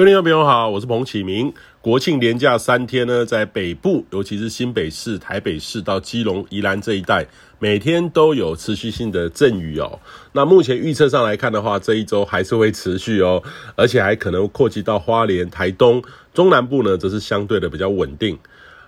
[0.00, 1.52] 各位听众朋友好，我是彭启明。
[1.82, 7.26] 国庆连假三天呢，在北部，尤其是新北市、台北市到基隆、宜兰这一带，
[7.58, 10.00] 每天都有持续性的阵雨哦。
[10.32, 13.42] 那目前预测上来看的话，这一周还是会持续哦，
[13.76, 18.38] 而且还可能扩及到花莲、台东、中南部呢，则是相对的比较稳定。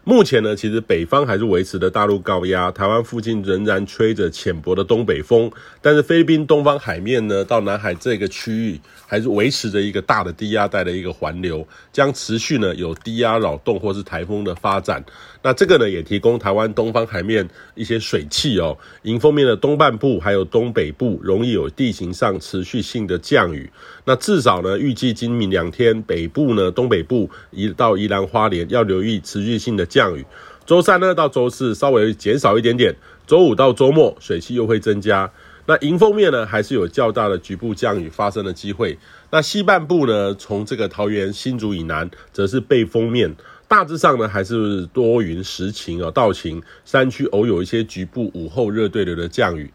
[0.05, 5.49] 目前呢，其实北方还是维持的大陆高压，台湾附近仍然吹着浅薄的东北风，
[5.81, 15.04] 但是菲律宾东方海面呢，到南海这个区域，还是维持着一个大的低压带的一个环流，将持续呢有低压扰动或是台风的发展。
[15.40, 23.71] 那这个呢，也提供台湾东方海面一些水汽哦，迎风面的东半部还有东北部容易有地形上持续性的降雨。
[24.04, 29.87] 那至少呢，预计今明两天北部呢，东北部一到宜兰花莲要留意持续性的。
[29.93, 30.25] 降雨，
[30.64, 35.31] 周三呢到周四稍微减少一点点，周五到周末水汽又会增加。
[35.67, 38.99] 那迎风面呢还是有较大的局部降雨发生的机会。
[39.31, 43.37] 那西半部呢，从这个桃园新竹以南，则是背风面，
[43.69, 49.71] 大致上呢还是多云时晴啊，到晴，山区偶有一些局部午后热对流的降雨。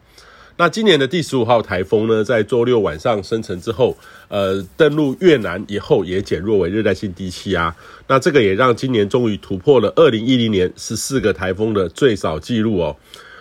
[0.59, 3.95] 那今年的第十五号台风呢，在周六晚上生成之后，
[4.27, 7.75] 呃，登陆越南以后也减弱为热带性低气压。
[8.07, 12.95] 那这个也让今年终于突破了二零一零年十四个台风的最少纪录哦。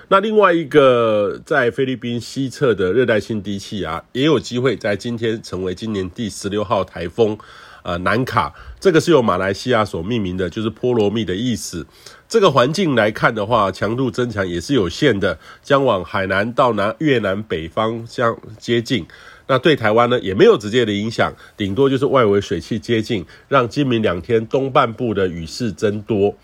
[0.08, 7.38] 那另外一个在菲律宾西侧的热带性低气压，也有机会在今天成为今年第十六号台风。
[7.86, 11.86] 呃，南卡这个是由马来西亚所命名的，就是波罗蜜的意思。
[12.28, 19.06] 这个环境来看的话，强度增强也是有限的，将往海南到南越南北方相接近。
[19.46, 26.34] 那对台湾呢，也没有直接的影响，顶多就是外围水汽接近，让今明两天东半部的雨势增多。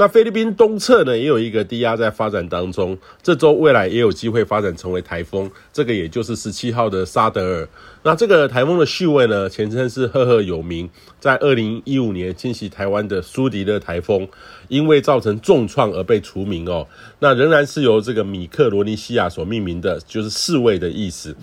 [0.00, 7.68] 那菲律宾东侧呢，也有一个低压在发展当中，这周未来也有机会发展成为台风，这个也就是十七号的沙德尔。
[8.04, 10.88] 那这个台风的序位呢，前称是赫赫有名，
[11.18, 14.28] 在二零一五年侵袭台湾的苏迪勒台风，
[14.68, 16.86] 因为造成重创而被除名哦。
[17.18, 21.34] 那仍然是由这个米克罗尼西亚所命名的，就是侍卫的意思。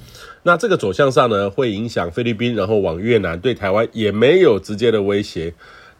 [0.44, 5.54] 那这个走向上呢，会影响菲律宾，然后往越南，对台湾也没有直接的威胁。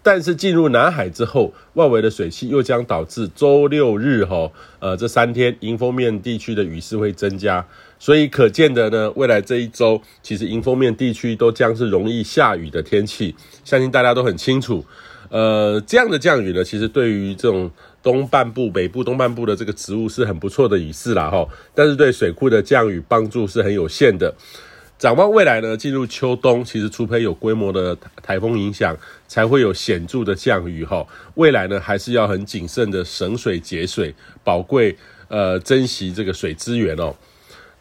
[0.06, 7.66] 但是进入南海之后，外围的水汽又将导致周六日哈，呃，这三天迎风面地区的雨势会增加，
[7.98, 13.34] 所以可见的呢，未来这一周其实迎风面地区都将是容易下雨的天气，
[13.64, 14.86] 相信大家都很清楚。
[15.30, 17.72] 呃，这样的降雨呢，其实对于这种
[18.04, 21.44] 东半部、北部东半部的这个植物是很不错的雨势啦哈，
[21.74, 24.32] 但是对水库的降雨帮助是很有限的。
[24.98, 28.96] 展望未来呢，进入秋冬，其实除非有规模的台风影响，
[29.28, 31.06] 才会有显著的降雨哈。
[31.36, 34.96] 未来呢，还是要很谨慎的省水节水，宝贵
[35.28, 37.14] 呃珍惜这个水资源哦。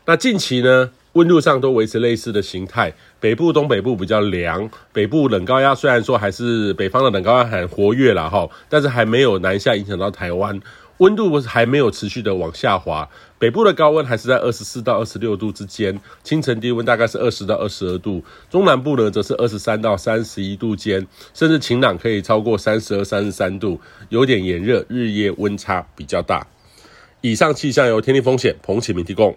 [0.07, 10.61] 那近期呢，温度上都维持类似的形态，北部、东北部比较凉，北部冷高压虽然说还是北方的冷高压很活跃了哈，但是还没有南下影响到台湾。
[10.99, 26.47] 温度还没有持续的往下滑，北部的高温还是在二十四到二十六度之间，清晨低温大概是二十到二十二度，中南部呢则是二十三到三十一度间，甚至晴朗可以超过三十二、三十三度，有点炎热，日夜温差比较大。
[27.21, 29.37] 以上气象由天气风险彭启明提供。